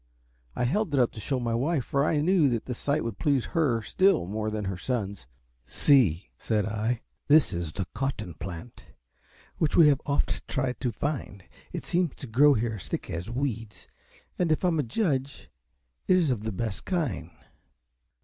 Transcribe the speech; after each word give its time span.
I 0.55 0.63
held 0.63 0.95
it 0.95 0.99
up 0.99 1.11
to 1.11 1.19
show 1.19 1.39
my 1.39 1.53
wife, 1.53 1.85
for 1.85 2.03
I 2.03 2.21
knew 2.21 2.49
the 2.57 2.73
sight 2.73 3.03
would 3.03 3.19
please 3.19 3.45
her 3.53 3.83
still 3.83 4.25
more 4.25 4.49
than 4.49 4.65
her 4.65 4.75
sons. 4.75 5.27
"See," 5.63 6.31
said 6.39 6.65
I, 6.65 7.03
"this 7.27 7.53
is 7.53 7.71
the 7.71 7.85
COT 7.93 8.17
TON 8.17 8.33
plant, 8.33 8.83
which 9.59 9.75
you 9.75 9.81
have 9.81 10.01
oft 10.07 10.47
tried 10.47 10.79
to 10.79 10.91
find. 10.91 11.43
It 11.71 11.85
seems 11.85 12.15
to 12.15 12.25
grow 12.25 12.55
here 12.55 12.77
as 12.81 12.87
thick 12.87 13.11
as 13.11 13.29
weeds, 13.29 13.87
and, 14.39 14.51
if 14.51 14.65
I 14.65 14.69
am 14.69 14.79
a 14.79 14.83
judge, 14.83 15.51
it 16.07 16.17
is 16.17 16.31
of 16.31 16.45
the 16.45 16.51
best 16.51 16.83
kind." 16.85 17.29